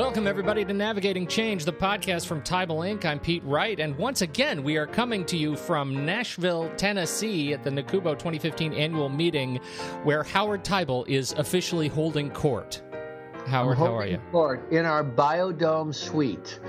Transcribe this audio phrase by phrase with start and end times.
[0.00, 3.04] Welcome, everybody, to Navigating Change, the podcast from Teibel Inc.
[3.04, 7.62] I'm Pete Wright, and once again, we are coming to you from Nashville, Tennessee at
[7.62, 9.56] the NACUBO 2015 annual meeting
[10.02, 12.80] where Howard Teibel is officially holding court.
[13.46, 14.16] Howard, how are you?
[14.32, 16.60] Court in our Biodome suite.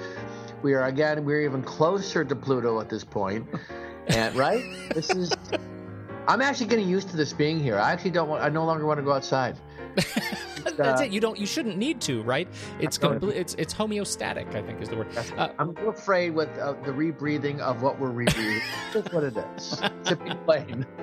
[0.62, 3.48] We are, again, we're even closer to Pluto at this point.
[4.08, 4.66] And, right?
[4.94, 5.32] this is.
[6.28, 7.78] I'm actually getting used to this being here.
[7.78, 9.58] I actually don't want, I no longer want to go outside.
[10.78, 11.12] That's it.
[11.12, 11.40] You don't.
[11.40, 12.48] You shouldn't need to, right?
[12.80, 13.36] It's complete.
[13.36, 14.56] It's it's homeostatic.
[14.56, 15.08] I think is the word.
[15.38, 18.62] Uh, I'm afraid with uh, the rebreathing of what we're rebreathing.
[18.94, 19.82] That's what it is.
[20.06, 20.86] To be plain.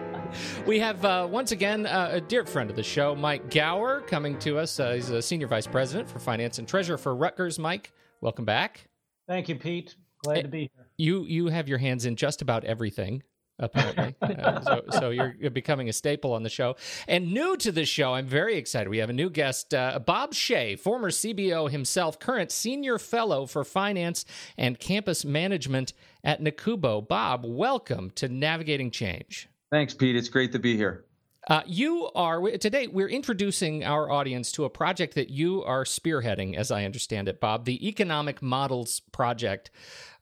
[0.67, 4.39] We have uh, once again uh, a dear friend of the show, Mike Gower, coming
[4.41, 4.79] to us.
[4.79, 7.59] Uh, he's a senior vice president for finance and treasurer for Rutgers.
[7.59, 8.89] Mike, welcome back.
[9.27, 9.97] Thank you, Pete.
[10.23, 10.87] Glad to be here.
[10.99, 13.23] You you have your hands in just about everything
[13.59, 14.15] apparently.
[14.23, 16.77] uh, so, so you're, you're, becoming a staple on the show.
[17.07, 18.89] And new to the show, I'm very excited.
[18.89, 23.65] We have a new guest, uh, Bob Shea, former CBO himself, current senior fellow for
[23.65, 24.25] finance
[24.57, 25.93] and campus management
[26.23, 27.09] at NACUBO.
[27.09, 29.49] Bob, welcome to Navigating Change.
[29.71, 30.17] Thanks, Pete.
[30.17, 31.05] It's great to be here.
[31.49, 32.89] Uh, you are today.
[32.89, 37.41] We're introducing our audience to a project that you are spearheading, as I understand it,
[37.41, 39.71] Bob, the Economic Models Project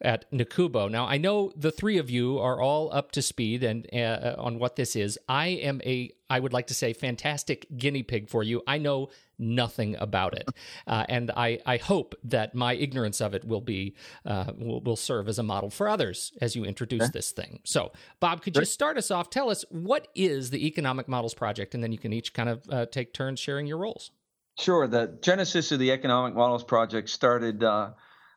[0.01, 0.89] at NACUBO.
[0.89, 4.61] Now, I know the three of you are all up to speed and uh, on
[4.61, 5.19] what this is.
[5.29, 8.63] I am a, I would like to say, fantastic guinea pig for you.
[8.65, 10.48] I know nothing about it,
[10.87, 14.97] uh, and I, I hope that my ignorance of it will be uh, will, will
[14.97, 17.11] serve as a model for others as you introduce okay.
[17.12, 17.61] this thing.
[17.64, 19.31] So, Bob, could you start us off?
[19.31, 22.62] Tell us what is the Economic Models Project, and then you can each kind of
[22.70, 24.11] uh, take turns sharing your roles.
[24.59, 24.87] Sure.
[24.87, 27.91] The genesis of the Economic Models Project started uh,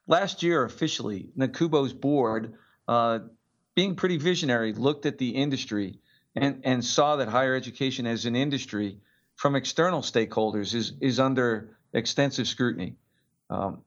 [0.05, 2.55] last year officially, NACUBO's board,
[2.87, 3.19] uh,
[3.75, 5.99] being pretty visionary, looked at the industry
[6.35, 8.99] and, and saw that higher education as an industry
[9.39, 12.97] from external stakeholders is, is under extensive scrutiny.
[13.49, 13.83] Um,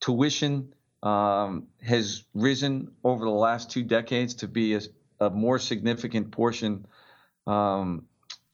[0.00, 4.80] tuition um, has risen over the last two decades to be a,
[5.20, 6.84] a more significant portion
[7.46, 8.06] um,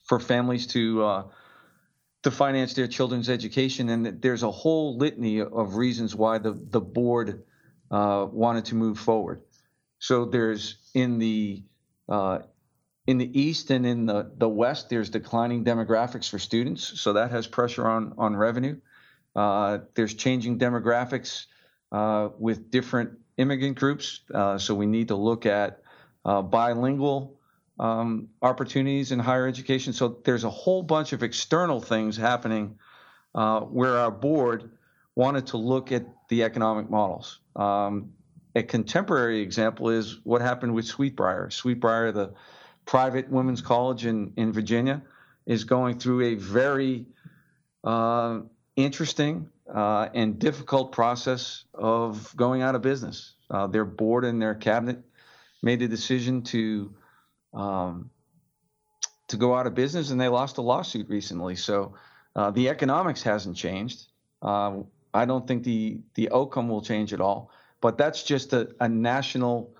[0.05, 1.22] for families to uh,
[2.25, 3.88] to finance their children's education.
[3.88, 7.44] And there's a whole litany of reasons why the, the board
[7.91, 9.41] uh, wanted to move forward.
[9.99, 11.62] So there's in the
[12.06, 12.41] uh,
[13.08, 17.30] in the east and in the, the west, there's declining demographics for students, so that
[17.30, 18.76] has pressure on on revenue.
[19.34, 21.46] Uh, there's changing demographics
[21.91, 25.80] uh, with different immigrant groups, uh, so we need to look at
[26.26, 27.41] uh, bilingual
[27.80, 29.94] um, opportunities in higher education.
[29.94, 32.78] So there's a whole bunch of external things happening
[33.34, 34.70] uh, where our board
[35.14, 37.40] wanted to look at the economic models.
[37.56, 38.12] Um,
[38.54, 41.48] a contemporary example is what happened with Sweet Briar.
[41.48, 42.34] Sweetbriar, the
[42.88, 45.03] private women's college in, in Virginia,
[45.44, 47.06] is going through a very
[47.84, 48.41] uh,
[48.76, 53.34] interesting uh, and difficult process of going out of business.
[53.50, 54.99] Uh, their board and their cabinet
[55.62, 56.94] made a decision to
[57.53, 58.10] um,
[59.28, 61.56] to go out of business, and they lost a lawsuit recently.
[61.56, 61.94] So
[62.34, 64.06] uh, the economics hasn't changed.
[64.41, 64.78] Uh,
[65.12, 67.50] I don't think the the outcome will change at all.
[67.81, 69.75] But that's just a, a national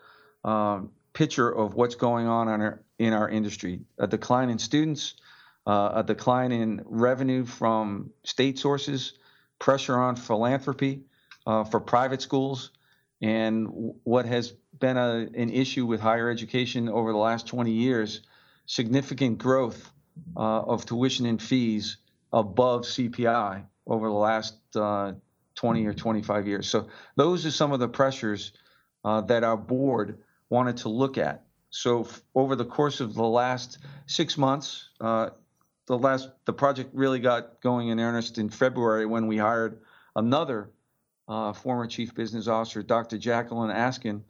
[0.45, 5.15] um, picture of what's going on in our, in our industry: a decline in students,
[5.67, 9.15] uh, a decline in revenue from state sources,
[9.59, 11.01] pressure on philanthropy
[11.45, 12.71] uh, for private schools,
[13.21, 13.67] and
[14.05, 18.21] what has been a, an issue with higher education over the last 20 years
[18.67, 19.91] significant growth
[20.37, 21.97] uh, of tuition and fees
[22.33, 25.15] above CPI over the last uh,
[25.57, 26.69] 20 or 25 years.
[26.69, 26.87] So
[27.17, 28.53] those are some of the pressures
[29.05, 30.19] uh, that our board
[30.51, 31.45] wanted to look at.
[31.71, 35.31] So f- over the course of the last six months, uh,
[35.87, 39.81] the last the project really got going in earnest in February when we hired
[40.17, 40.71] another
[41.29, 43.19] uh, former chief business officer, Dr.
[43.19, 44.25] Jacqueline Askin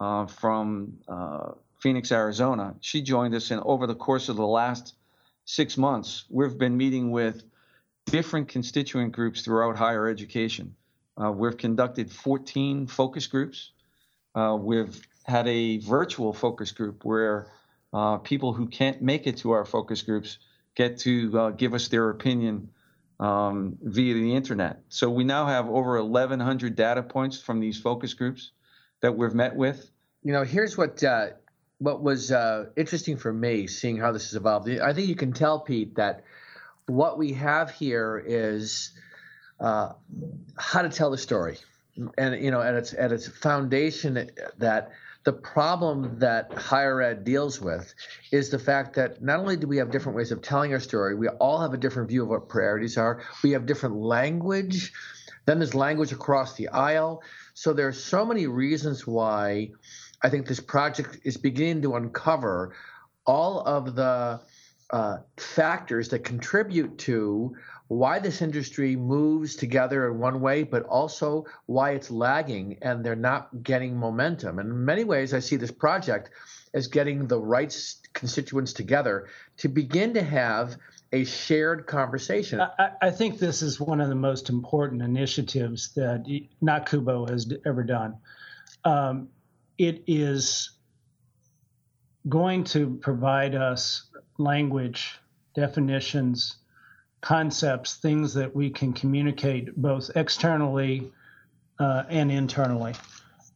[0.00, 2.74] uh, from uh, Phoenix, Arizona.
[2.80, 4.94] She joined us, and over the course of the last
[5.44, 7.44] six months, we've been meeting with
[8.06, 10.74] different constituent groups throughout higher education.
[11.22, 13.70] Uh, we've conducted 14 focus groups.
[14.34, 17.50] Uh, we've had a virtual focus group where
[17.92, 20.38] uh, people who can't make it to our focus groups
[20.74, 22.68] get to give us their opinion
[23.20, 24.80] um, via the internet.
[24.88, 28.50] So we now have over 1,100 data points from these focus groups
[29.00, 29.90] that we've met with.
[30.22, 31.28] You know, here's what uh,
[31.78, 34.68] what was uh, interesting for me seeing how this has evolved.
[34.68, 36.24] I think you can tell, Pete, that
[36.86, 38.92] what we have here is
[39.60, 39.92] uh,
[40.56, 41.58] how to tell the story,
[42.18, 44.92] and you know, at its at its foundation that
[45.24, 47.94] the problem that higher ed deals with
[48.30, 51.14] is the fact that not only do we have different ways of telling our story,
[51.14, 53.22] we all have a different view of what priorities are.
[53.42, 54.92] We have different language
[55.46, 57.22] Then there's language across the aisle.
[57.54, 59.70] So there are so many reasons why
[60.22, 62.74] I think this project is beginning to uncover
[63.26, 64.40] all of the
[64.90, 67.56] uh, factors that contribute to
[67.88, 73.14] why this industry moves together in one way, but also why it's lagging and they're
[73.14, 74.58] not getting momentum.
[74.58, 76.30] And in many ways, I see this project
[76.72, 77.74] as getting the right
[78.14, 79.28] constituents together
[79.58, 80.76] to begin to have
[81.12, 82.60] a shared conversation.
[82.60, 86.24] I, I, think this is one of the most important initiatives that
[86.60, 88.16] NACUBO has ever done.
[88.84, 89.28] Um,
[89.78, 90.72] it is
[92.28, 95.20] going to provide us language,
[95.54, 96.56] definitions,
[97.24, 101.10] concepts, things that we can communicate both externally
[101.78, 102.94] uh, and internally.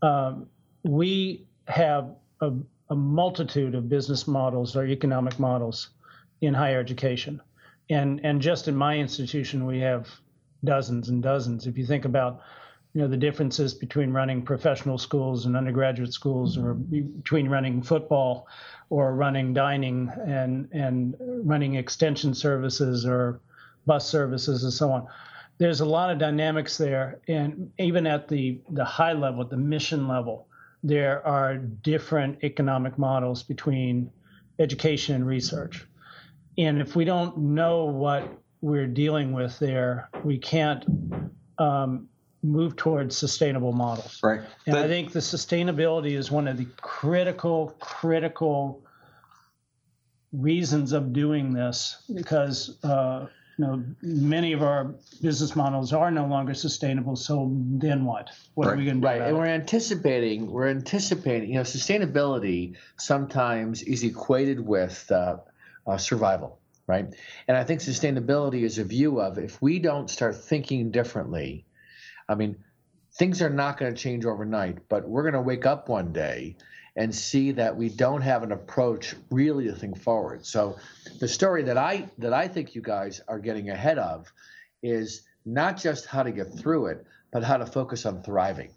[0.00, 0.46] Um,
[0.84, 2.52] we have a,
[2.88, 5.90] a multitude of business models or economic models
[6.40, 7.42] in higher education
[7.90, 10.08] and and just in my institution we have
[10.64, 12.40] dozens and dozens if you think about
[12.94, 18.46] you know the differences between running professional schools and undergraduate schools or between running football
[18.90, 23.40] or running dining and and running extension services or
[23.88, 25.06] bus services and so on
[25.58, 29.56] there's a lot of dynamics there and even at the the high level at the
[29.56, 30.46] mission level
[30.84, 34.08] there are different economic models between
[34.60, 35.84] education and research
[36.58, 38.28] and if we don't know what
[38.60, 40.84] we're dealing with there, we can't
[41.58, 42.08] um,
[42.42, 44.20] move towards sustainable models.
[44.22, 44.40] Right.
[44.66, 48.82] And I think the sustainability is one of the critical, critical
[50.32, 53.26] reasons of doing this because uh,
[53.58, 57.16] you know many of our business models are no longer sustainable.
[57.16, 58.30] So then what?
[58.54, 58.74] What right.
[58.74, 59.06] are we going to do?
[59.06, 60.50] Right, and we're anticipating.
[60.50, 61.50] We're anticipating.
[61.50, 65.38] You know, sustainability sometimes is equated with uh,
[65.86, 67.06] uh, survival, right?
[67.48, 71.66] And I think sustainability is a view of if we don't start thinking differently,
[72.28, 72.56] I mean,
[73.14, 76.56] things are not going to change overnight, but we're going to wake up one day
[76.98, 80.44] and see that we don't have an approach really to think forward.
[80.44, 80.76] So
[81.20, 84.30] the story that I that I think you guys are getting ahead of
[84.82, 88.70] is not just how to get through it, but how to focus on thriving.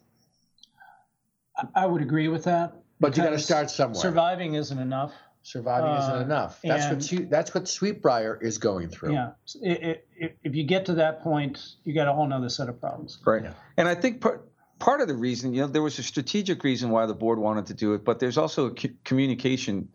[1.75, 2.75] I would agree with that.
[2.99, 3.99] But you got to start somewhere.
[3.99, 5.13] Surviving isn't enough.
[5.41, 6.61] Surviving uh, isn't enough.
[6.63, 9.13] That's what you, that's what Sweet Briar is going through.
[9.13, 9.31] Yeah,
[9.63, 12.79] it, it, if you get to that point, you got a whole other set of
[12.79, 13.17] problems.
[13.25, 13.43] Right.
[13.43, 13.53] Yeah.
[13.77, 14.50] And I think part
[14.81, 17.67] part of the reason, you know, there was a strategic reason why the board wanted
[17.67, 18.75] to do it, but there's also a
[19.05, 19.87] communication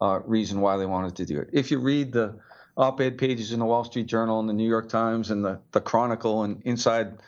[0.00, 1.50] uh, reason why they wanted to do it.
[1.52, 2.40] If you read the
[2.76, 5.80] op-ed pages in the Wall Street Journal and the New York Times and the the
[5.80, 7.18] Chronicle and Inside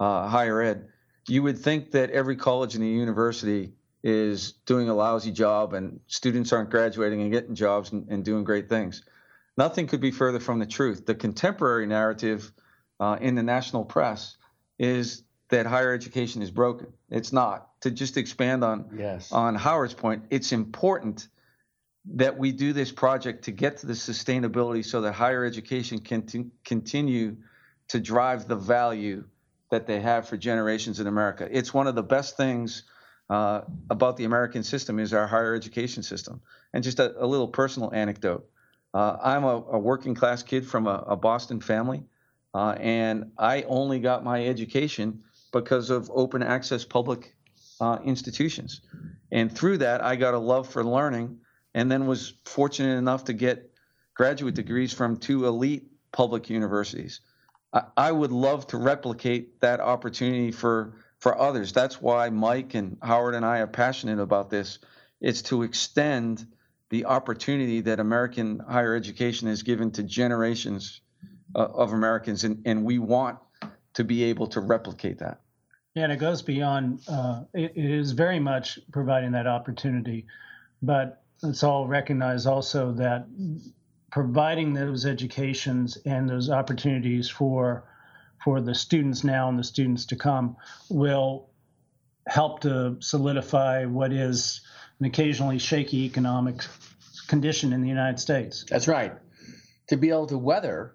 [0.00, 0.88] uh, Higher Ed,
[1.28, 3.72] you would think that every college and the university
[4.02, 8.42] is doing a lousy job and students aren't graduating and getting jobs and, and doing
[8.42, 9.04] great things.
[9.56, 11.06] Nothing could be further from the truth.
[11.06, 12.52] The contemporary narrative
[12.98, 14.36] uh, in the national press
[14.78, 16.88] is that higher education is broken.
[17.10, 17.68] It's not.
[17.82, 19.32] To just expand on yes.
[19.32, 21.28] on Howard's point, it's important
[22.14, 26.22] that we do this project to get to the sustainability so that higher education can
[26.22, 27.36] t- continue
[27.88, 29.24] to drive the value
[29.70, 31.48] that they have for generations in America.
[31.50, 32.84] It's one of the best things
[33.28, 36.40] uh, about the American system is our higher education system.
[36.72, 38.48] And just a, a little personal anecdote.
[38.94, 42.04] Uh, I'm a, a, working class kid from a, a Boston family,
[42.54, 47.34] uh, and I only got my education because of open access public
[47.80, 48.80] uh, institutions.
[49.30, 51.40] And through that, I got a love for learning
[51.74, 53.70] and then was fortunate enough to get
[54.14, 57.20] graduate degrees from two elite public universities.
[57.72, 61.72] I, I would love to replicate that opportunity for for others.
[61.72, 64.78] That's why Mike and Howard and I are passionate about this.
[65.20, 66.46] It's to extend
[66.90, 71.00] the opportunity that American higher education has given to generations
[71.54, 73.38] uh, of Americans, and, and we want
[73.98, 75.40] to be able to replicate that.
[75.96, 80.26] Yeah, and it goes beyond, uh, it, it is very much providing that opportunity,
[80.80, 83.26] but let's all recognize also that
[84.12, 87.84] providing those educations and those opportunities for
[88.44, 90.56] for the students now and the students to come
[90.88, 91.50] will
[92.28, 94.60] help to solidify what is
[95.00, 96.64] an occasionally shaky economic
[97.26, 98.64] condition in the United States.
[98.70, 99.12] That's right.
[99.88, 100.94] To be able to weather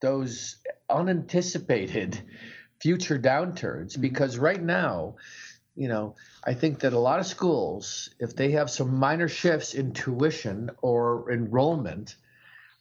[0.00, 0.56] those
[0.88, 2.20] unanticipated
[2.80, 4.00] future downturns, mm-hmm.
[4.00, 5.16] because right now,
[5.76, 9.74] you know, I think that a lot of schools, if they have some minor shifts
[9.74, 12.14] in tuition or enrollment,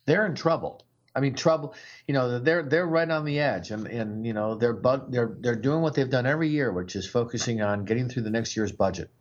[0.05, 0.85] they're in trouble.
[1.15, 1.75] I mean, trouble.
[2.07, 5.35] You know, they're they're right on the edge, and and you know they're but they're
[5.39, 8.55] they're doing what they've done every year, which is focusing on getting through the next
[8.57, 9.11] year's budget.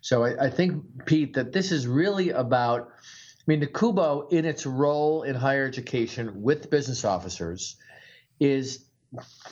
[0.00, 2.90] So I, I think Pete that this is really about.
[3.46, 7.76] I mean, NACUBO, in its role in higher education with business officers
[8.40, 8.86] is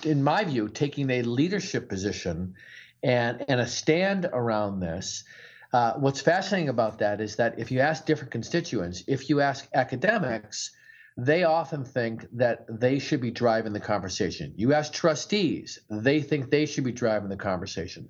[0.04, 2.54] in my view, taking a leadership position
[3.02, 5.24] and and a stand around this.
[5.72, 9.66] Uh, what's fascinating about that is that if you ask different constituents, if you ask
[9.74, 10.70] academics,
[11.16, 14.52] they often think that they should be driving the conversation.
[14.56, 18.08] You ask trustees, they think they should be driving the conversation.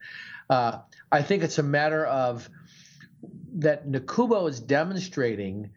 [0.51, 0.79] Uh,
[1.11, 2.49] I think it's a matter of
[3.55, 5.71] that NACUBO is demonstrating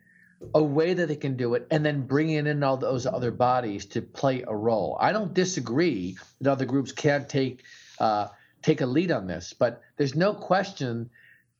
[0.53, 3.85] a way that they can do it and then bringing in all those other bodies
[3.85, 4.97] to play a role.
[4.99, 7.63] I don't disagree that other groups can take
[7.99, 8.27] uh,
[8.61, 11.09] take a lead on this, but there's no question,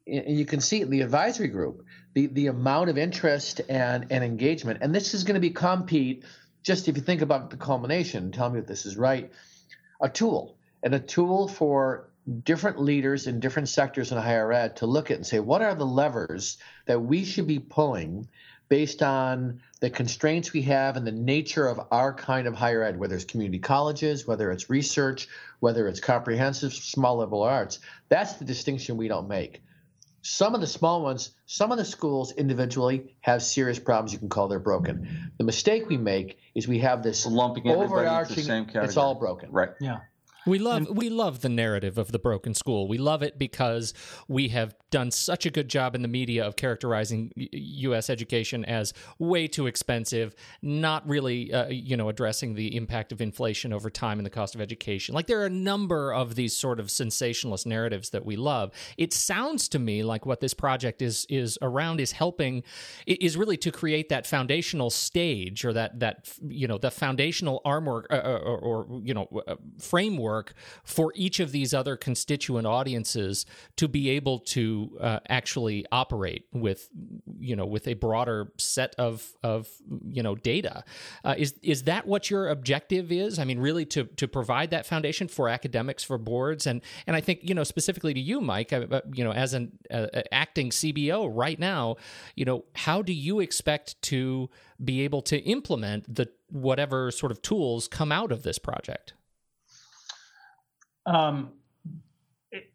[0.07, 4.23] and you can see in the advisory group, the, the amount of interest and, and
[4.23, 4.79] engagement.
[4.81, 6.23] And this is going to be compete,
[6.63, 9.31] just if you think about the culmination, tell me if this is right,
[10.01, 12.09] a tool and a tool for
[12.44, 15.75] different leaders in different sectors in higher ed to look at and say, what are
[15.75, 18.27] the levers that we should be pulling
[18.67, 23.00] based on the constraints we have and the nature of our kind of higher ed,
[23.00, 25.27] whether it's community colleges, whether it's research,
[25.60, 27.79] whether it's comprehensive small level arts.
[28.10, 29.62] That's the distinction we don't make.
[30.24, 34.29] Some of the small ones, some of the schools individually have serious problems you can
[34.29, 35.32] call they're broken.
[35.38, 38.86] The mistake we make is we have this lumping overarching, the same category.
[38.86, 39.51] It's all broken.
[39.51, 39.70] Right.
[39.79, 40.00] Yeah.
[40.45, 42.87] We love we love the narrative of the broken school.
[42.87, 43.93] We love it because
[44.27, 48.09] we have done such a good job in the media of characterizing U.S.
[48.09, 53.73] education as way too expensive, not really uh, you know addressing the impact of inflation
[53.73, 55.15] over time and the cost of education.
[55.15, 58.71] Like there are a number of these sort of sensationalist narratives that we love.
[58.97, 62.63] It sounds to me like what this project is is around is helping
[63.07, 68.05] is really to create that foundational stage or that that you know the foundational armor
[68.11, 73.45] uh, or, or, you know uh, framework framework for each of these other constituent audiences
[73.77, 76.89] to be able to uh, actually operate with
[77.39, 79.67] you know with a broader set of of
[80.09, 80.83] you know data.
[81.23, 83.39] Uh, is is that what your objective is?
[83.39, 87.21] I mean really to to provide that foundation for academics for boards and and i
[87.21, 91.29] think you know specifically to you mike uh, you know as an uh, acting cbo
[91.33, 91.95] right now
[92.35, 94.49] you know how do you expect to
[94.83, 99.13] be able to implement the whatever sort of tools come out of this project
[101.05, 101.51] um,
[102.51, 102.71] it,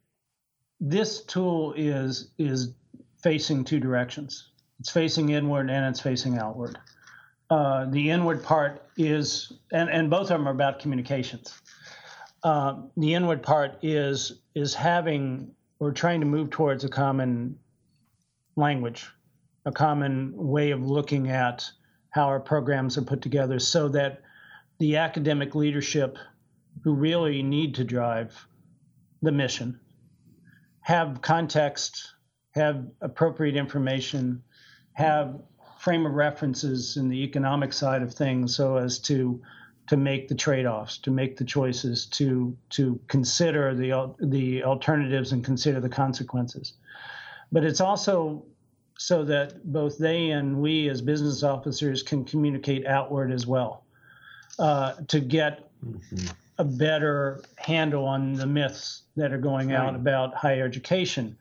[0.80, 2.75] this tool is is
[3.22, 4.50] facing two directions.
[4.78, 6.78] It's facing inward and it's facing outward.
[7.50, 11.60] Uh, the inward part is, and, and both of them are about communications.
[12.44, 17.58] Uh, the inward part is is having or trying to move towards a common
[18.56, 19.06] language,
[19.66, 21.68] a common way of looking at
[22.10, 24.22] how our programs are put together, so that
[24.78, 26.16] the academic leadership
[26.82, 28.46] who really need to drive
[29.22, 29.78] the mission
[30.90, 32.14] have context,
[32.52, 34.42] have appropriate information,
[34.94, 35.40] have
[35.78, 39.40] frame of references in the economic side of things so as to
[39.87, 45.44] to make the trade-offs, to make the choices, to to consider the the alternatives and
[45.44, 46.75] consider the consequences.
[47.52, 48.44] But it's also
[48.99, 53.84] so that both they and we as business officers can communicate outward as well
[54.58, 56.26] uh, to get mm-hmm
[56.60, 61.34] a better handle on the myths that are going out about higher education.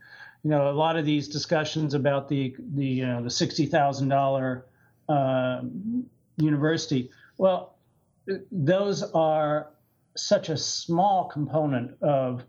[0.43, 4.13] You know, a lot of these discussions about the the you know the sixty thousand
[4.13, 5.61] uh,
[6.38, 7.11] university.
[7.38, 7.75] Well,
[8.49, 9.67] those are
[10.15, 12.43] such a small component of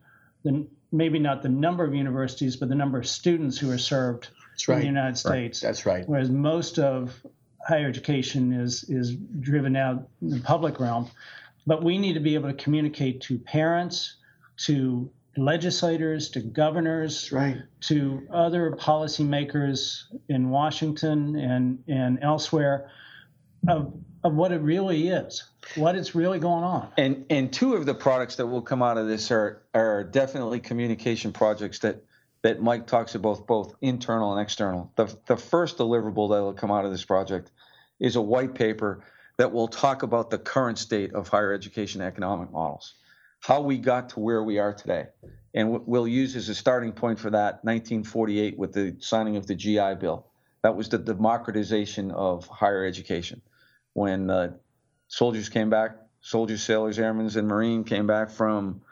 [0.44, 4.28] the maybe not the number of universities, but the number of students who are served
[4.68, 4.76] right.
[4.76, 5.60] in the United States.
[5.60, 5.68] Right.
[5.68, 6.08] That's right.
[6.08, 7.20] Whereas most of
[7.66, 11.10] higher education is is driven out in the public realm.
[11.66, 14.16] But we need to be able to communicate to parents,
[14.64, 17.58] to legislators, to governors, right.
[17.80, 22.90] to other policymakers in Washington and, and elsewhere
[23.68, 23.92] of,
[24.24, 25.44] of what it really is,
[25.76, 26.88] what is really going on.
[26.96, 30.60] And and two of the products that will come out of this are are definitely
[30.60, 32.04] communication projects that
[32.42, 34.92] that Mike talks about both internal and external.
[34.96, 37.50] The the first deliverable that will come out of this project
[37.98, 39.02] is a white paper
[39.40, 42.96] that will talk about the current state of higher education economic models,
[43.40, 45.06] how we got to where we are today.
[45.54, 49.54] And we'll use as a starting point for that 1948 with the signing of the
[49.54, 50.26] GI Bill.
[50.62, 53.40] That was the democratization of higher education.
[53.94, 54.52] When uh,
[55.08, 58.82] soldiers came back, soldiers, sailors, airmen, and Marine came back from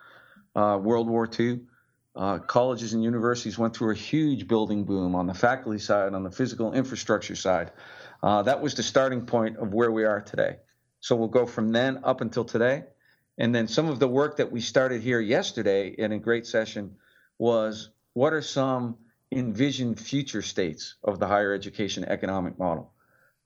[0.56, 1.60] uh, World War II,
[2.16, 6.22] uh, colleges and universities went through a huge building boom on the faculty side, on
[6.22, 7.70] the physical infrastructure side.
[8.22, 10.56] Uh, that was the starting point of where we are today.
[11.00, 12.84] So we'll go from then up until today.
[13.38, 16.96] And then some of the work that we started here yesterday in a great session
[17.38, 18.96] was what are some
[19.30, 22.92] envisioned future states of the higher education economic model?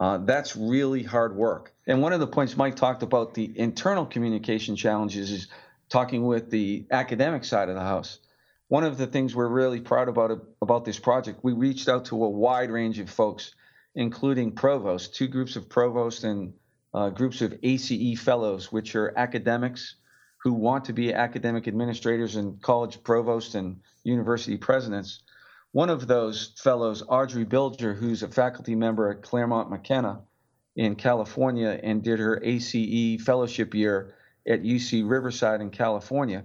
[0.01, 1.75] Uh, that's really hard work.
[1.87, 5.49] And one of the points Mike talked about the internal communication challenges is
[5.91, 8.19] talking with the academic side of the house.
[8.69, 12.25] One of the things we're really proud about about this project, we reached out to
[12.25, 13.55] a wide range of folks,
[13.95, 16.55] including provosts, two groups of provosts and
[16.95, 19.97] uh, groups of ACE fellows, which are academics
[20.39, 25.23] who want to be academic administrators and college provosts and university presidents.
[25.73, 30.23] One of those fellows, Audrey Bilger, who's a faculty member at Claremont McKenna
[30.75, 34.15] in California and did her ACE fellowship year
[34.47, 36.45] at UC Riverside in California,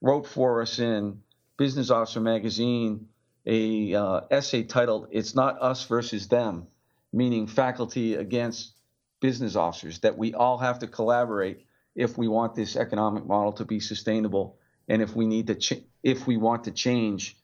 [0.00, 1.20] wrote for us in
[1.56, 3.08] Business Officer magazine
[3.46, 6.66] a uh, essay titled "It's Not Us versus Them,"
[7.14, 8.72] meaning faculty against
[9.20, 10.00] business officers.
[10.00, 14.58] That we all have to collaborate if we want this economic model to be sustainable,
[14.88, 17.36] and if we need to, ch- if we want to change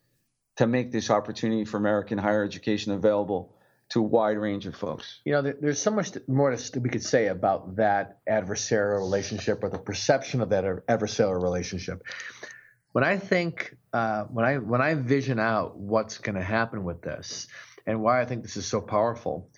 [0.56, 3.54] to make this opportunity for American higher education available
[3.90, 5.20] to a wide range of folks.
[5.24, 9.68] You know, there's so much more that we could say about that adversarial relationship or
[9.68, 12.02] the perception of that adversarial relationship.
[12.92, 17.02] When I think, uh, when I when I vision out what's going to happen with
[17.02, 17.46] this,
[17.86, 19.48] and why I think this is so powerful,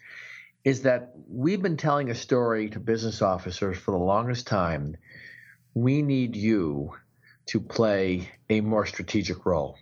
[0.65, 4.97] is that we've been telling a story to business officers for the longest time.
[5.75, 6.95] We need you
[7.47, 9.77] to play a more strategic role.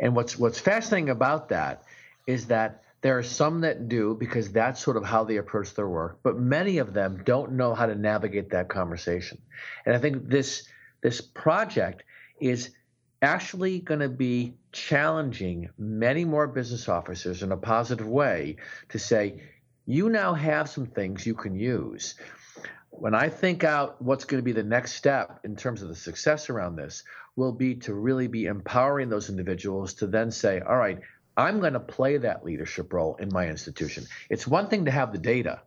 [0.00, 1.84] And what's what's fascinating about that
[2.26, 5.88] is that there are some that do because that's sort of how they approach their
[5.88, 9.40] work, but many of them don't know how to navigate that conversation.
[9.84, 10.66] And I think this
[11.02, 12.02] this project
[12.40, 12.70] is
[13.20, 18.56] actually going to be challenging many more business officers in a positive way
[18.88, 19.42] to say,
[19.86, 22.14] you now have some things you can use.
[22.90, 25.94] When I think out what's going to be the next step in terms of the
[25.94, 27.02] success around this,
[27.36, 31.00] will be to really be empowering those individuals to then say, all right,
[31.36, 34.06] I'm going to play that leadership role in my institution.
[34.30, 35.62] It's one thing to have the data.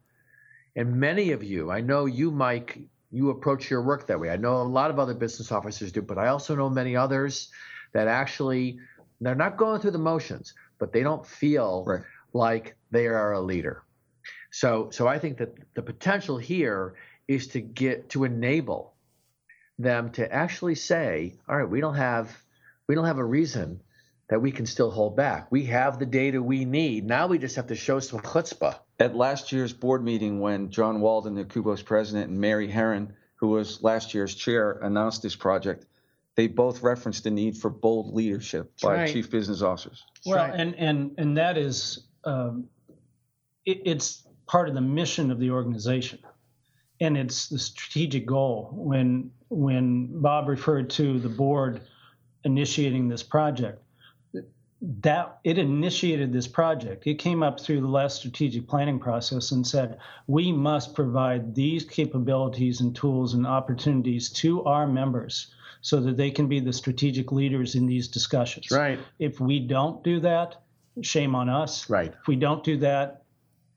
[0.75, 2.79] And many of you, I know you, Mike,
[3.11, 4.29] you approach your work that way.
[4.29, 7.49] I know a lot of other business officers do, but I also know many others
[7.93, 8.79] that actually
[9.19, 12.01] they're not going through the motions, but they don't feel right.
[12.33, 13.83] like they are a leader.
[14.51, 16.95] So, so I think that the potential here
[17.27, 18.93] is to get to enable
[19.79, 22.35] them to actually say, all right, we don't have
[22.87, 23.81] we don't have a reason
[24.29, 25.51] that we can still hold back.
[25.51, 27.05] We have the data we need.
[27.05, 28.77] Now we just have to show some chutzpah.
[28.99, 33.49] At last year's board meeting, when John Walda, the NACUBO's president, and Mary Herron, who
[33.49, 35.85] was last year's chair, announced this project,
[36.35, 39.13] they both referenced the need for bold leadership by right.
[39.13, 40.03] chief business officers.
[40.25, 40.59] Well, right.
[40.59, 42.67] and and and that is um,
[43.65, 46.19] it, it's part of the mission of the organization,
[46.99, 48.71] and it's the strategic goal.
[48.73, 51.81] When when Bob referred to the board
[52.43, 53.81] initiating this project,
[54.81, 57.07] that it initiated this project.
[57.07, 61.83] It came up through the last strategic planning process and said, we must provide these
[61.83, 67.31] capabilities and tools and opportunities to our members so that they can be the strategic
[67.31, 68.69] leaders in these discussions.
[68.69, 68.99] Right.
[69.17, 70.61] If we don't do that,
[71.01, 71.89] shame on us.
[71.89, 72.13] Right.
[72.13, 73.23] If we don't do that,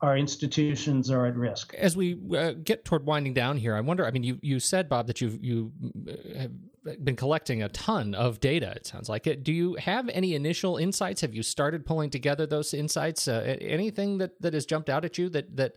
[0.02, 1.74] our institutions are at risk.
[1.74, 4.06] As we uh, get toward winding down here, I wonder.
[4.06, 5.72] I mean, you you said Bob that you you
[6.36, 8.72] have been collecting a ton of data.
[8.76, 9.44] It sounds like it.
[9.44, 11.20] Do you have any initial insights?
[11.20, 13.28] Have you started pulling together those insights?
[13.28, 15.76] Uh, anything that that has jumped out at you that that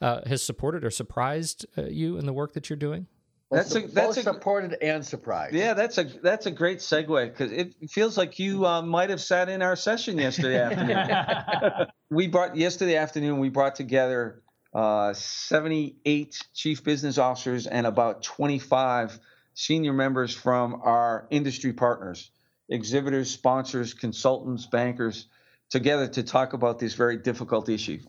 [0.00, 3.06] uh, has supported or surprised uh, you in the work that you're doing?
[3.52, 5.54] That's a that's a, supported and surprised.
[5.54, 9.20] Yeah, that's a that's a great segue because it feels like you uh, might have
[9.20, 11.86] sat in our session yesterday afternoon.
[12.10, 13.38] we brought yesterday afternoon.
[13.38, 19.18] We brought together uh, 78 chief business officers and about 25
[19.52, 22.30] senior members from our industry partners,
[22.70, 25.26] exhibitors, sponsors, consultants, bankers,
[25.68, 28.00] together to talk about this very difficult issue.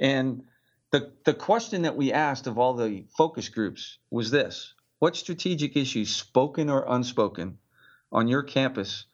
[0.00, 0.42] And
[0.90, 5.76] the the question that we asked of all the focus groups was this what strategic
[5.76, 7.58] issues, spoken or unspoken,
[8.10, 9.06] on your campus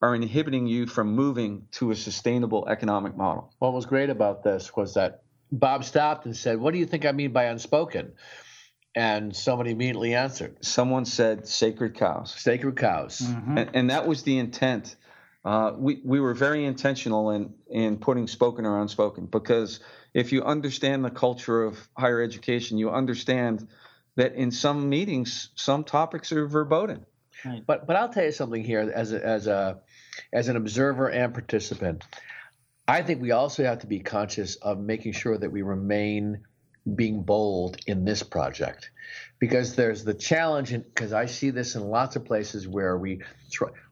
[0.00, 3.52] are inhibiting you from moving to a sustainable economic model?
[3.58, 7.04] What was great about this was that Bob stopped and said, What do you think
[7.04, 8.12] I mean by unspoken?
[8.94, 10.62] And somebody immediately answered.
[10.62, 12.34] Someone said sacred cows.
[12.36, 13.20] Sacred cows.
[13.20, 13.58] Mm-hmm.
[13.58, 14.96] And, and, that was the intent.
[15.46, 19.80] Uh, we, we were very intentional in, in putting spoken or unspoken because
[20.12, 23.66] if you understand the culture of higher education, you understand
[24.16, 27.06] that in some meetings, some topics are verboten.
[27.44, 27.62] Right.
[27.66, 29.80] But but I'll tell you something here as a, as a
[30.32, 32.04] as an observer and participant.
[32.86, 36.44] I think we also have to be conscious of making sure that we remain
[36.94, 38.90] being bold in this project
[39.38, 43.20] because there's the challenge because I see this in lots of places where we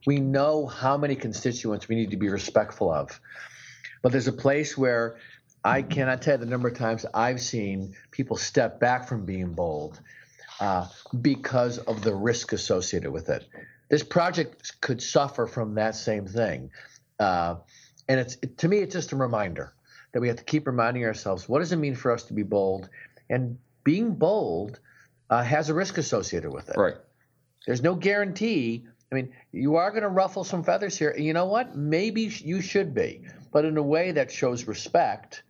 [0.07, 3.21] we know how many constituents we need to be respectful of
[4.03, 5.19] but there's a place where
[5.65, 9.53] I cannot tell you the number of times I've seen people step back from being
[9.53, 10.01] bold
[10.59, 10.89] uh,
[11.21, 13.47] because of the risk associated with it.
[13.89, 16.71] This project could suffer from that same thing.
[17.19, 17.57] Uh,
[18.09, 19.75] and it's to me, it's just a reminder
[20.13, 22.43] that we have to keep reminding ourselves what does it mean for us to be
[22.43, 22.89] bold?
[23.29, 24.81] And being bold
[25.29, 26.77] uh, has a risk associated with it.
[26.77, 26.97] Right.
[27.67, 28.87] There's no guarantee.
[29.13, 31.11] I mean, you are going to ruffle some feathers here.
[31.11, 31.77] And you know what?
[31.77, 35.43] Maybe you should be, but in a way that shows respect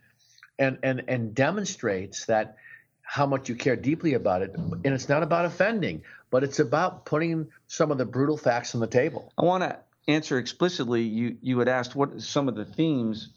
[0.61, 2.57] and, and, and demonstrates that
[3.01, 4.55] how much you care deeply about it.
[4.55, 8.79] And it's not about offending, but it's about putting some of the brutal facts on
[8.79, 9.33] the table.
[9.37, 11.01] I want to answer explicitly.
[11.01, 13.29] You, you had asked what some of the themes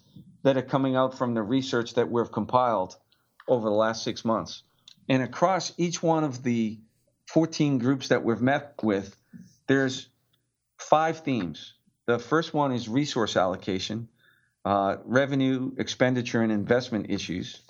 [0.42, 2.96] that are coming out from the research that we've compiled
[3.48, 4.62] over the last six months.
[5.08, 6.78] And across each one of the
[7.28, 9.16] 14 groups that we've met with,
[9.66, 10.08] there's
[10.76, 11.72] five themes.
[12.06, 14.08] The first one is resource allocation,
[14.64, 17.60] uh, revenue, expenditure, and investment issues.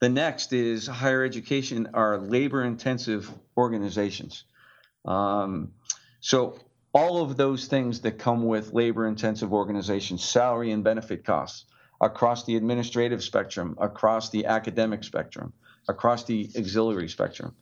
[0.00, 4.44] The next is higher education are labor intensive organizations.
[5.04, 5.72] Um,
[6.20, 6.58] so,
[6.94, 11.64] all of those things that come with labor intensive organizations, salary and benefit costs
[12.00, 15.52] across the administrative spectrum, across the academic spectrum,
[15.88, 17.54] across the auxiliary spectrum.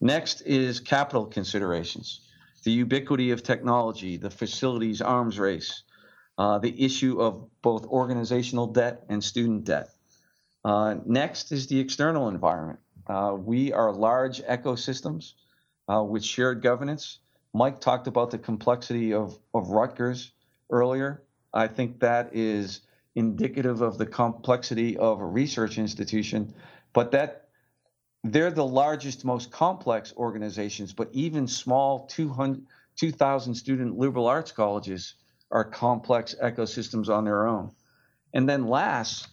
[0.00, 2.20] Next is capital considerations,
[2.64, 5.84] the ubiquity of technology, the facilities arms race,
[6.38, 9.90] uh, the issue of both organizational debt and student debt.
[10.64, 12.80] Uh, next is the external environment.
[13.06, 15.34] Uh, we are large ecosystems
[15.88, 17.20] uh, with shared governance.
[17.54, 20.32] Mike talked about the complexity of, of Rutgers
[20.70, 21.22] earlier.
[21.54, 22.80] I think that is
[23.14, 26.52] indicative of the complexity of a research institution,
[26.92, 27.48] but that
[28.24, 35.14] they're the largest, most complex organizations, but even small 200, 2,000 student liberal arts colleges
[35.50, 37.70] are complex ecosystems on their own.
[38.32, 39.28] And then last,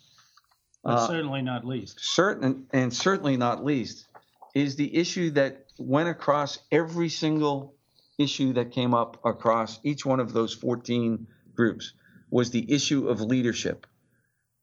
[0.83, 4.05] but uh, certainly not least, certain and certainly not least,
[4.53, 7.75] is the issue that went across every single
[8.17, 11.93] issue that came up across each one of those 14 groups
[12.29, 13.87] was the issue of leadership,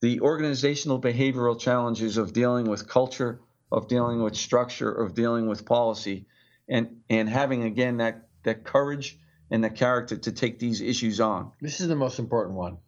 [0.00, 3.40] the organizational behavioral challenges of dealing with culture,
[3.72, 6.26] of dealing with structure, of dealing with policy,
[6.68, 9.18] and and having again that that courage
[9.50, 11.52] and the character to take these issues on.
[11.60, 12.78] This is the most important one.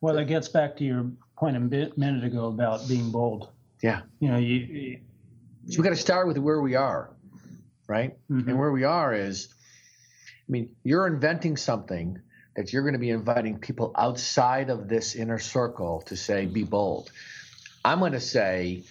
[0.00, 3.50] Well, it gets back to your point a bit, minute ago about being bold.
[3.82, 4.02] Yeah.
[4.20, 4.56] You know, you.
[4.56, 5.00] you
[5.68, 7.10] so we got to start with where we are,
[7.86, 8.16] right?
[8.30, 8.48] Mm-hmm.
[8.48, 12.20] And where we are is, I mean, you're inventing something
[12.54, 16.62] that you're going to be inviting people outside of this inner circle to say, be
[16.62, 17.10] bold.
[17.84, 18.84] I'm going to say,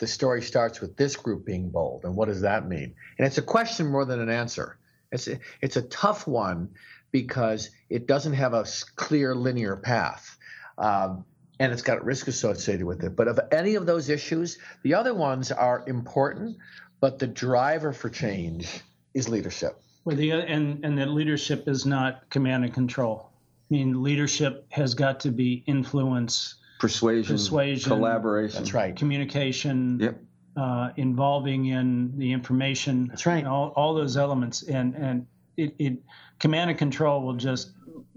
[0.00, 2.04] the story starts with this group being bold.
[2.04, 2.94] And what does that mean?
[3.18, 4.76] And it's a question more than an answer.
[5.14, 6.70] It's a, it's a tough one
[7.12, 10.36] because it doesn't have a clear linear path.
[10.76, 11.24] Um,
[11.60, 13.14] and it's got risk associated with it.
[13.14, 16.56] But of any of those issues, the other ones are important,
[17.00, 18.80] but the driver for change
[19.14, 19.80] is leadership.
[20.04, 23.30] Well, the and and that leadership is not command and control.
[23.70, 28.58] I mean, leadership has got to be influence persuasion, persuasion, collaboration.
[28.58, 28.94] That's right.
[28.94, 30.00] Communication.
[30.00, 30.20] Yep.
[30.56, 33.08] Uh, involving in the information.
[33.08, 33.44] That's right.
[33.44, 35.98] All, all those elements, and and it, it
[36.38, 37.72] command and control will just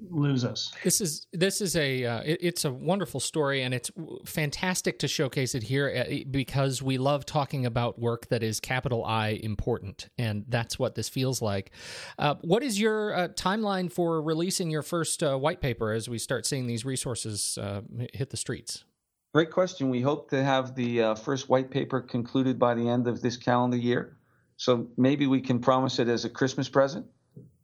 [0.10, 0.71] lose us.
[0.84, 3.89] This is this is a uh, it, it's a wonderful story, and it's
[4.26, 9.04] fantastic to showcase it here uh, because we love talking about work that is capital
[9.04, 11.71] I important, and that's what this feels like.
[12.19, 16.17] Uh, what is your uh, timeline for releasing your first uh, white paper as we
[16.17, 17.82] start seeing these resources uh,
[18.13, 18.84] hit the streets?
[19.38, 19.91] Great question.
[19.91, 23.78] We hope to have the first white paper concluded by the end of this calendar
[23.78, 24.17] year.
[24.56, 27.06] So maybe we can promise it as a Christmas present.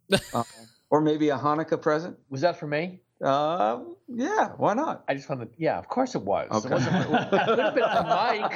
[0.92, 2.20] or maybe a Hanukkah present.
[2.30, 3.02] Was that for me?
[3.20, 5.04] Uh, yeah, why not?
[5.08, 6.48] I just wanted, yeah, of course it was.
[6.52, 6.68] Okay.
[6.68, 8.56] It, wasn't, it could have been for Mike.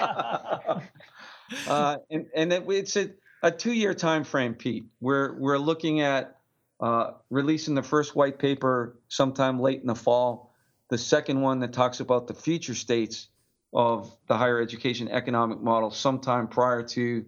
[1.67, 3.09] uh, and and it, it's a,
[3.41, 4.85] a two year time frame, Pete.
[5.01, 6.37] We're we're looking at
[6.79, 10.46] uh, releasing the first white paper sometime late in the fall.
[10.89, 13.27] The second one that talks about the future states
[13.73, 17.25] of the higher education economic model sometime prior to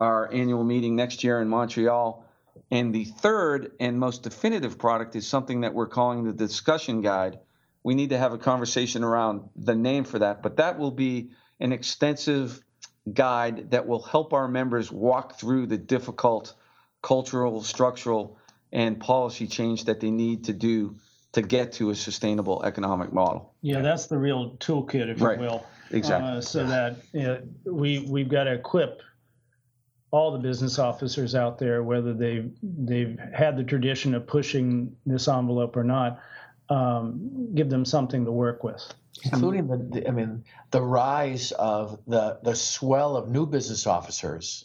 [0.00, 2.24] our annual meeting next year in Montreal.
[2.70, 7.38] And the third and most definitive product is something that we're calling the discussion guide.
[7.84, 11.30] We need to have a conversation around the name for that, but that will be
[11.60, 12.60] an extensive
[13.12, 16.54] guide that will help our members walk through the difficult
[17.02, 18.36] cultural, structural,
[18.72, 20.96] and policy change that they need to do
[21.36, 23.52] to get to a sustainable economic model.
[23.60, 25.38] Yeah, that's the real toolkit, if right.
[25.38, 25.66] you will.
[25.90, 26.30] Exactly.
[26.30, 29.02] Uh, so that uh, we we've got to equip
[30.10, 35.28] all the business officers out there, whether they've they've had the tradition of pushing this
[35.28, 36.22] envelope or not,
[36.70, 38.82] um, give them something to work with.
[39.22, 44.64] including the, the, I mean, the rise of the the swell of new business officers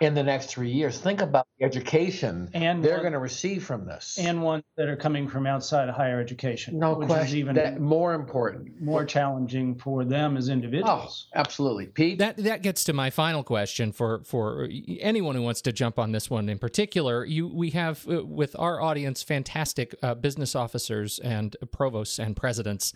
[0.00, 0.98] in the next three years.
[0.98, 4.18] Think about the education And they're one- going to receive from this.
[4.18, 7.54] and ones that are coming from outside of higher education, no which question, is even
[7.56, 8.80] that more important.
[8.80, 11.28] more challenging for them as Oh, individuals.
[11.34, 12.18] absolutely, Pete.
[12.18, 14.68] That that gets to my final question for for
[15.00, 17.24] anyone who wants to jump on this one in particular.
[17.26, 22.94] You we have uh, with our audience fantastic uh, business officers and provosts and presidents.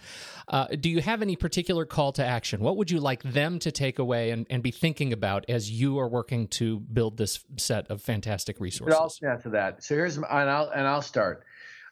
[0.49, 2.61] Uh, do you have any particular call to action?
[2.61, 5.99] What would you like them to take away and, and be thinking about as you
[5.99, 9.21] are working to build this set of fantastic But resources?
[9.23, 9.83] I'll answer that.
[9.83, 11.45] So here's my, and I'll and I'll start.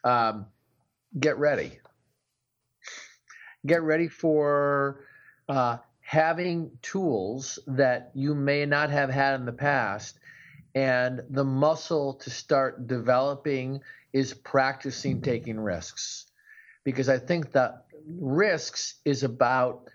[0.05, 0.47] Um,
[1.19, 1.79] get ready.
[3.67, 5.05] Get ready for
[5.49, 10.19] uh, having tools that you may not have had in the past,
[10.75, 13.81] and the muscle to start developing
[14.12, 16.27] is practicing taking risks,
[16.85, 17.85] because I think that
[18.21, 19.88] risks is about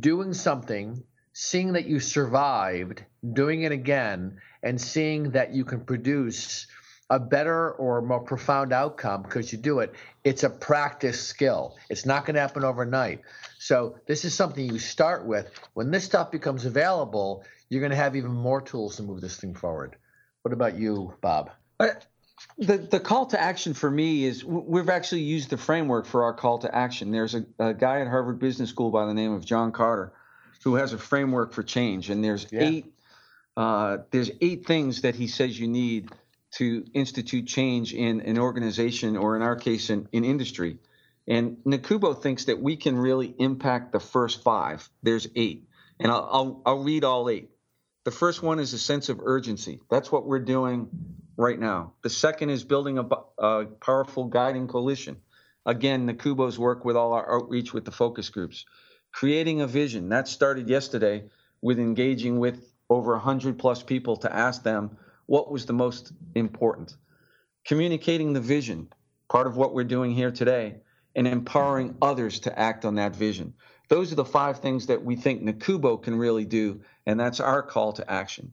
[0.00, 1.02] doing something,
[1.34, 6.68] seeing that you survived, doing it again, and seeing that you can produce
[7.10, 9.92] a better or more profound outcome because you do it.
[10.22, 11.76] It's a practice skill.
[11.90, 13.20] It's not going to happen overnight.
[13.58, 15.50] So this is something you start with.
[15.74, 19.36] When this stuff becomes available, you're going to have even more tools to move this
[19.36, 19.96] thing forward.
[20.42, 21.50] What about you, Bob?
[22.58, 26.34] The the call to action for me is we've actually used the framework for our
[26.34, 27.10] call to action.
[27.10, 30.10] There's a, a guy at Harvard Business School by the name of John Kotter
[30.64, 32.62] who has a framework for change, and there's Yeah.
[32.62, 32.86] eight
[33.56, 36.10] uh, there's eight things that he says you need
[36.52, 40.78] to institute change in an organization or in our case in, in industry.
[41.28, 44.88] And NACUBO thinks that we can really impact the first five.
[45.02, 45.68] There's eight,
[46.00, 47.50] and I'll I'll, I'll read all eight.
[48.04, 49.80] The first one is a sense of urgency.
[49.88, 50.88] That's what we're doing
[51.36, 51.94] right now.
[52.02, 53.08] The second is building a,
[53.42, 55.16] a powerful guiding coalition.
[55.64, 58.66] Again, NACUBO's work with all our outreach with the focus groups.
[59.14, 60.08] Creating a vision.
[60.08, 61.30] That started yesterday
[61.62, 66.96] with engaging with over 100 plus people to ask them what was the most important.
[67.64, 68.88] Communicating the vision,
[69.28, 70.78] part of what we're doing here today,
[71.14, 73.54] and empowering others to act on that vision.
[73.88, 77.62] Those are the five things that we think NACUBO can really do, and that's our
[77.62, 78.52] call to action.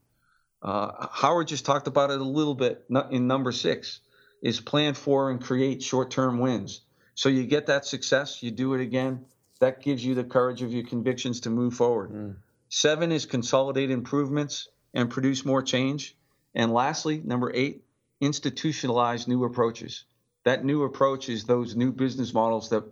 [0.61, 4.01] Uh, Howard just talked about it a little bit in number six
[4.43, 6.81] is plan for and create short-term wins.
[7.15, 9.25] So you get that success, you do it again.
[9.61, 12.35] That gives you the courage of your convictions to move forward.
[12.69, 16.15] Seven is consolidate improvements and produce more change.
[16.55, 17.83] And lastly, number eight,
[18.21, 20.05] institutionalize new approaches.
[20.45, 22.83] That new approach is those new business models that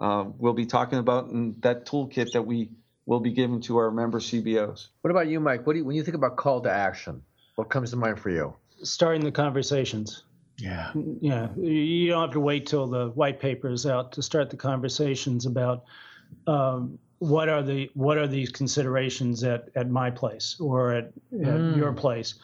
[0.00, 2.70] uh, we'll be talking about in that toolkit that we
[3.06, 4.88] will be giving to our member CBOs.
[5.02, 5.64] What about you, Mike?
[5.64, 7.22] What do you, when you think about call to action?
[7.54, 8.54] What comes to mind for you?
[8.82, 10.24] Starting the conversations.
[10.58, 10.92] Yeah.
[11.20, 14.56] Yeah, you don't have to wait till the white paper is out to start the
[14.56, 15.84] conversations about
[16.46, 21.12] um, what are the what are these considerations at, at my place or at,
[21.44, 22.34] at your place.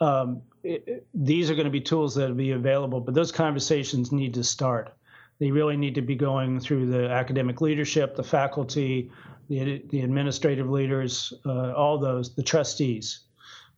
[0.00, 3.32] Um, it, it- these are going to be tools that will be available, but those
[3.32, 4.94] conversations need to start.
[5.38, 9.10] They really need to be going through the academic leadership, the faculty,
[9.48, 13.20] the, the administrative leaders, uh, all those, the trustees.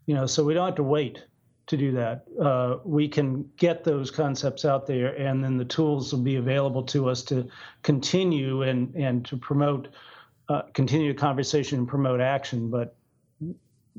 [0.07, 1.23] You know, so we don't have to wait
[1.71, 2.25] to do that.
[2.43, 6.83] Uh, we can get those concepts out there, and then the tools will be available
[6.83, 7.49] to us to
[7.83, 9.89] continue and and to promote,
[10.49, 12.71] uh, continue the conversation and promote action.
[12.71, 12.97] But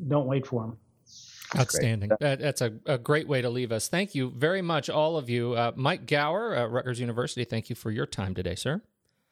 [0.08, 0.78] don't wait for them.
[1.58, 2.12] Outstanding.
[2.20, 3.88] That, that's a, a great way to leave us.
[3.90, 5.54] Thank you very much, all of you.
[5.54, 8.82] Uh, Mike Gower, uh, Rutgers University, thank you for your time today, sir.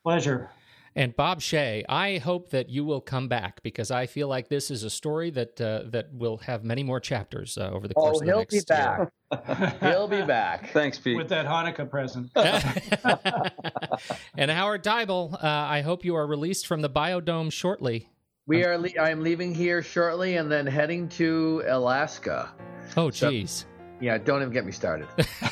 [0.04, 0.49] Pleasure.
[0.95, 4.71] And Bob Shea, I hope that you will come back because I feel like this
[4.71, 8.17] is a story that uh, that will have many more chapters uh, over the course
[8.17, 8.63] Oh, of the next year.
[8.67, 9.82] he'll next be back.
[9.82, 10.71] he'll be back.
[10.71, 11.15] Thanks, Pete.
[11.15, 12.32] With that Hanukkah present.
[14.38, 18.10] and Howard Teibel, uh, I hope you are released from the biodome shortly.
[18.47, 18.78] We are.
[18.78, 22.49] Le- I'm leaving here shortly, and then heading to Alaska.
[22.97, 23.65] Oh, geez.
[24.01, 25.07] Yeah, don't even get me started.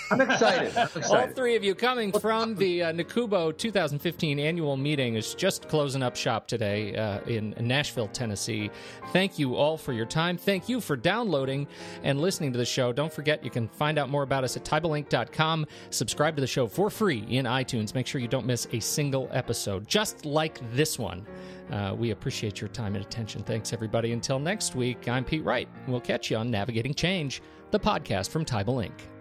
[0.10, 0.75] I'm excited.
[0.77, 5.67] I'm All three of you coming from the uh, NACUBO 2015 annual meeting is just
[5.67, 8.71] closing up shop today uh, in Nashville, Tennessee.
[9.12, 10.38] Thank you all for your time.
[10.38, 11.67] Thank you for downloading
[12.03, 12.93] and listening to the show.
[12.93, 15.65] Don't forget you can find out more about us at TeibelInc.com.
[15.89, 17.93] Subscribe to the show for free in iTunes.
[17.93, 21.25] Make sure you don't miss a single episode, just like this one.
[21.69, 23.43] Uh, we appreciate your time and attention.
[23.43, 24.13] Thanks, everybody.
[24.13, 25.67] Until next week, I'm Pete Wright.
[25.86, 29.16] We'll catch you on Navigating Change, the podcast from Teibel Inc.